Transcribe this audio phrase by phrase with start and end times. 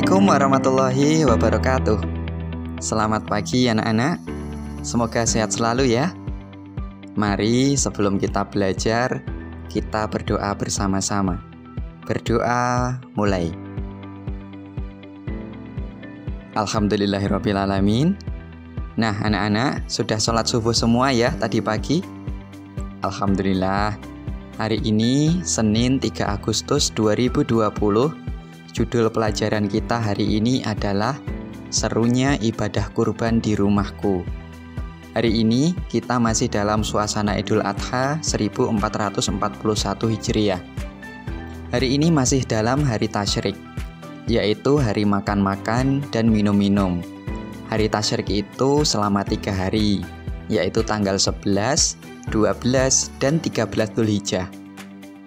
[0.00, 1.98] Assalamualaikum warahmatullahi wabarakatuh.
[2.80, 4.16] Selamat pagi anak-anak.
[4.80, 6.16] Semoga sehat selalu ya.
[7.20, 9.20] Mari sebelum kita belajar,
[9.68, 11.44] kita berdoa bersama-sama.
[12.08, 13.52] Berdoa mulai.
[16.56, 18.16] Alhamdulillahirrabbilalamin
[18.96, 22.00] Nah anak-anak sudah sholat subuh semua ya tadi pagi
[23.04, 24.00] Alhamdulillah
[24.56, 28.29] Hari ini Senin 3 Agustus 2020
[28.70, 31.18] Judul pelajaran kita hari ini adalah
[31.70, 34.22] Serunya ibadah kurban di rumahku
[35.14, 40.62] Hari ini kita masih dalam suasana Idul Adha 1441 Hijriah
[41.70, 43.58] Hari ini masih dalam hari tasyrik
[44.30, 47.02] yaitu hari makan-makan dan minum-minum.
[47.66, 50.06] Hari tasyrik itu selama tiga hari,
[50.46, 51.98] yaitu tanggal 11,
[52.30, 54.46] 12, dan 13 Dzulhijjah.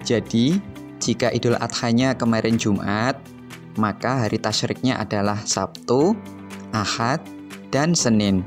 [0.07, 0.59] Jadi,
[1.03, 3.19] jika Idul Adhanya kemarin Jumat,
[3.75, 6.13] maka hari tasyriknya adalah Sabtu,
[6.73, 7.21] Ahad,
[7.73, 8.45] dan Senin.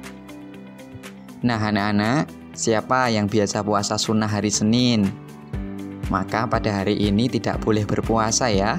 [1.42, 5.10] Nah, anak-anak, siapa yang biasa puasa sunnah hari Senin?
[6.06, 8.78] Maka pada hari ini tidak boleh berpuasa ya.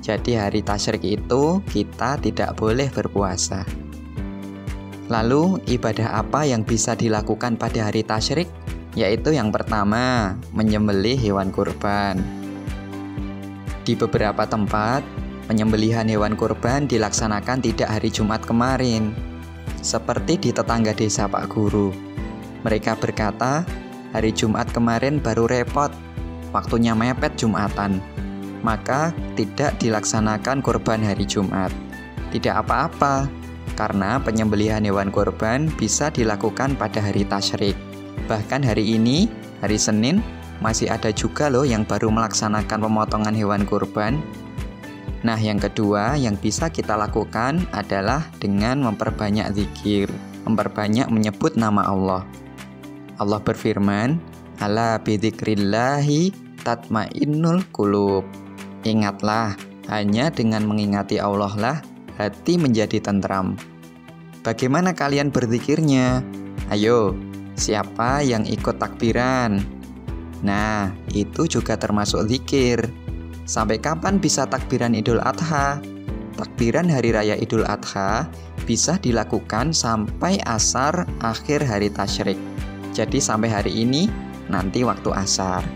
[0.00, 3.66] Jadi hari tasyrik itu kita tidak boleh berpuasa.
[5.10, 8.46] Lalu ibadah apa yang bisa dilakukan pada hari tasyrik?
[8.94, 12.22] Yaitu yang pertama, menyembelih hewan kurban.
[13.82, 15.02] Di beberapa tempat,
[15.50, 19.10] penyembelihan hewan kurban dilaksanakan tidak hari Jumat kemarin.
[19.82, 21.90] Seperti di tetangga desa Pak Guru.
[22.62, 23.66] Mereka berkata,
[24.14, 25.90] hari Jumat kemarin baru repot,
[26.54, 27.98] waktunya mepet Jumatan
[28.60, 31.72] maka tidak dilaksanakan kurban hari Jumat.
[32.30, 33.26] Tidak apa-apa,
[33.74, 37.74] karena penyembelihan hewan kurban bisa dilakukan pada hari tasyrik.
[38.28, 39.26] Bahkan hari ini,
[39.64, 40.22] hari Senin,
[40.60, 44.20] masih ada juga loh yang baru melaksanakan pemotongan hewan kurban.
[45.20, 50.08] Nah, yang kedua yang bisa kita lakukan adalah dengan memperbanyak zikir,
[50.48, 52.22] memperbanyak menyebut nama Allah.
[53.20, 54.16] Allah berfirman,
[54.64, 56.32] "Ala bidzikrillahi
[56.64, 58.24] tatmainnul qulub."
[58.80, 59.60] Ingatlah,
[59.92, 61.76] hanya dengan mengingati Allah lah
[62.16, 63.60] hati menjadi tentram.
[64.40, 66.24] Bagaimana kalian berzikirnya?
[66.72, 67.12] Ayo,
[67.60, 69.60] siapa yang ikut takbiran?
[70.40, 72.88] Nah, itu juga termasuk zikir.
[73.50, 75.82] Sampai kapan bisa takbiran Idul Adha?
[76.38, 78.30] Takbiran Hari Raya Idul Adha
[78.62, 82.38] bisa dilakukan sampai asar akhir hari tasyrik.
[82.94, 84.06] Jadi sampai hari ini,
[84.46, 85.66] nanti waktu asar.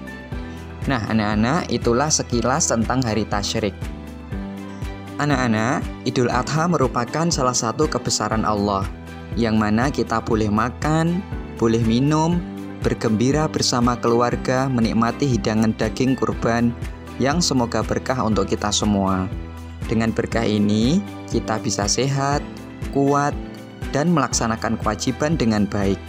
[0.87, 3.75] Nah, anak-anak, itulah sekilas tentang hari tasyrik.
[5.19, 8.87] Anak-anak, Idul Adha merupakan salah satu kebesaran Allah,
[9.34, 11.19] yang mana kita boleh makan,
[11.59, 12.39] boleh minum,
[12.87, 16.71] bergembira bersama keluarga, menikmati hidangan daging kurban
[17.23, 19.27] yang semoga berkah untuk kita semua.
[19.87, 20.99] Dengan berkah ini,
[21.29, 22.41] kita bisa sehat,
[22.91, 23.37] kuat,
[23.93, 26.01] dan melaksanakan kewajiban dengan baik.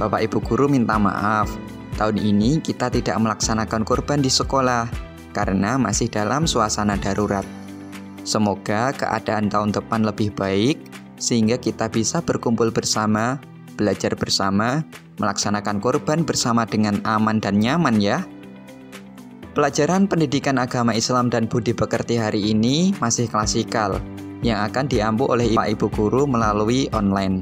[0.00, 1.46] Bapak Ibu guru minta maaf
[1.94, 4.90] Tahun ini kita tidak melaksanakan kurban di sekolah
[5.30, 7.46] karena masih dalam suasana darurat.
[8.26, 10.82] Semoga keadaan tahun depan lebih baik
[11.22, 13.38] sehingga kita bisa berkumpul bersama,
[13.78, 14.82] belajar bersama,
[15.22, 18.26] melaksanakan kurban bersama dengan aman dan nyaman ya.
[19.54, 24.02] Pelajaran pendidikan agama Islam dan budi pekerti hari ini masih klasikal
[24.42, 27.38] yang akan diampu oleh Pak Ibu guru melalui online.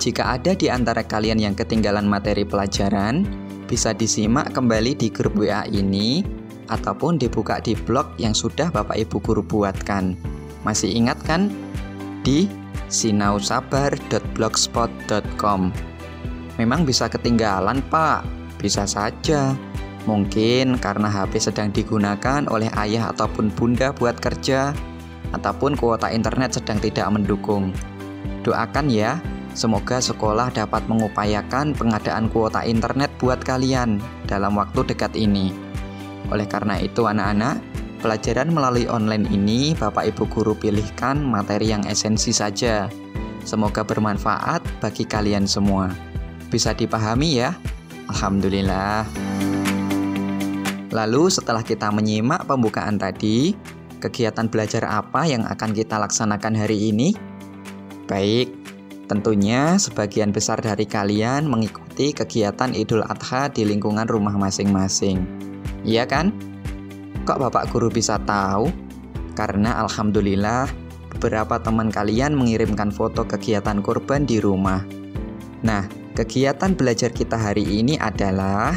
[0.00, 3.28] Jika ada di antara kalian yang ketinggalan materi pelajaran,
[3.68, 6.24] bisa disimak kembali di grup WA ini
[6.72, 10.16] ataupun dibuka di blog yang sudah Bapak Ibu guru buatkan.
[10.64, 11.52] Masih ingat kan?
[12.24, 12.48] Di
[12.88, 15.60] sinausabar.blogspot.com.
[16.56, 18.24] Memang bisa ketinggalan, Pak.
[18.56, 19.52] Bisa saja.
[20.06, 24.70] Mungkin karena HP sedang digunakan oleh ayah ataupun bunda buat kerja
[25.34, 27.74] ataupun kuota internet sedang tidak mendukung.
[28.46, 29.18] Doakan ya
[29.56, 33.96] Semoga sekolah dapat mengupayakan pengadaan kuota internet buat kalian
[34.28, 35.48] dalam waktu dekat ini.
[36.28, 37.64] Oleh karena itu, anak-anak,
[38.04, 42.92] pelajaran melalui online ini Bapak Ibu guru pilihkan materi yang esensi saja.
[43.48, 45.88] Semoga bermanfaat bagi kalian semua.
[46.52, 47.56] Bisa dipahami ya?
[48.12, 49.25] Alhamdulillah.
[50.94, 53.54] Lalu setelah kita menyimak pembukaan tadi,
[53.98, 57.14] kegiatan belajar apa yang akan kita laksanakan hari ini?
[58.06, 58.66] Baik,
[59.06, 65.22] Tentunya sebagian besar dari kalian mengikuti kegiatan Idul Adha di lingkungan rumah masing-masing.
[65.86, 66.34] Iya kan?
[67.22, 68.66] Kok Bapak Guru bisa tahu?
[69.38, 70.66] Karena alhamdulillah
[71.14, 74.82] beberapa teman kalian mengirimkan foto kegiatan kurban di rumah.
[75.62, 75.86] Nah,
[76.18, 78.74] kegiatan belajar kita hari ini adalah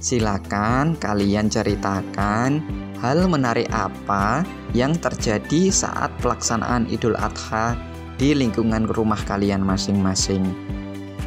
[0.00, 2.64] silakan kalian ceritakan
[3.04, 4.40] hal menarik apa
[4.72, 7.76] yang terjadi saat pelaksanaan Idul Adha
[8.16, 10.44] di lingkungan rumah kalian masing-masing.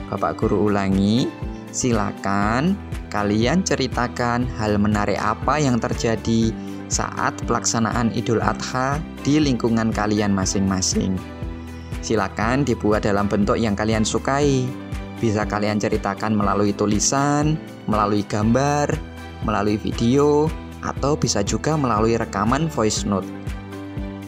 [0.10, 1.30] Bapak Guru ulangi,
[1.70, 2.74] silakan
[3.14, 6.50] kalian ceritakan hal menarik apa yang terjadi
[6.90, 11.18] saat pelaksanaan Idul Adha di lingkungan kalian masing-masing.
[12.02, 14.66] Silakan dibuat dalam bentuk yang kalian sukai.
[15.24, 17.56] Bisa kalian ceritakan melalui tulisan,
[17.88, 18.91] melalui gambar,
[19.44, 20.47] melalui video,
[20.83, 23.27] atau bisa juga melalui rekaman voice note.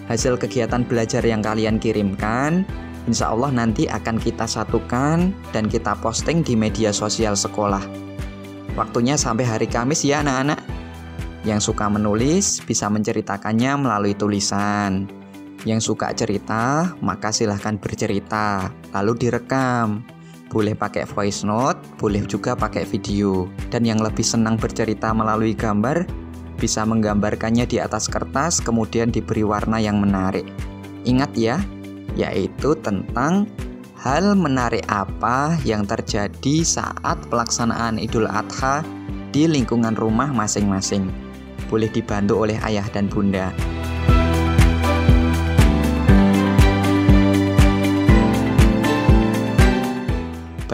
[0.07, 2.63] Hasil kegiatan belajar yang kalian kirimkan,
[3.09, 7.81] insya Allah nanti akan kita satukan dan kita posting di media sosial sekolah.
[8.75, 10.59] Waktunya sampai hari Kamis ya anak-anak.
[11.45, 15.05] Yang suka menulis bisa menceritakannya melalui tulisan.
[15.65, 20.14] Yang suka cerita, maka silahkan bercerita, lalu direkam.
[20.49, 23.49] Boleh pakai voice note, boleh juga pakai video.
[23.69, 26.07] Dan yang lebih senang bercerita melalui gambar,
[26.55, 30.47] bisa menggambarkannya di atas kertas, kemudian diberi warna yang menarik.
[31.03, 31.57] Ingat ya,
[32.15, 33.49] yaitu tentang
[33.99, 38.85] hal menarik apa yang terjadi saat pelaksanaan Idul Adha
[39.33, 41.25] di lingkungan rumah masing-masing
[41.67, 43.49] boleh dibantu oleh ayah dan bunda.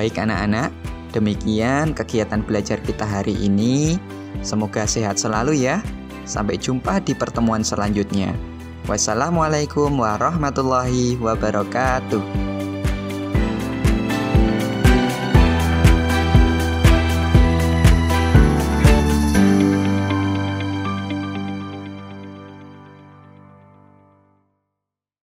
[0.02, 0.74] Baik anak-anak,
[1.14, 4.02] demikian kegiatan belajar kita hari ini.
[4.42, 5.78] Semoga sehat selalu ya.
[6.26, 8.34] Sampai jumpa di pertemuan selanjutnya.
[8.90, 12.41] Wassalamualaikum warahmatullahi wabarakatuh.